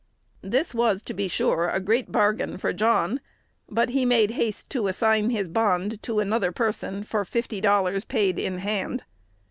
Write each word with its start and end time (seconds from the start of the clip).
This, 0.41 0.71
to 0.73 1.13
be 1.13 1.27
sure, 1.27 1.67
was 1.67 1.75
a 1.75 1.79
great 1.79 2.11
bargain 2.11 2.57
for 2.57 2.73
John, 2.73 3.21
but 3.69 3.89
he 3.89 4.03
made 4.03 4.31
haste 4.31 4.71
to 4.71 4.87
assign 4.87 5.29
his 5.29 5.47
bond 5.47 6.01
to 6.01 6.19
another 6.19 6.51
person 6.51 7.03
for 7.03 7.23
"fifty 7.23 7.61
dollars 7.61 8.03
paid 8.03 8.39
in 8.39 8.57
hand." 8.57 9.03